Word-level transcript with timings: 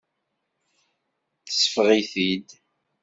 Tesbeɣ-it-id. 1.45 2.49